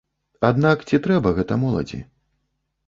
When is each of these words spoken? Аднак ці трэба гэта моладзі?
Аднак 0.49 0.77
ці 0.89 1.01
трэба 1.05 1.35
гэта 1.37 1.59
моладзі? 1.67 2.05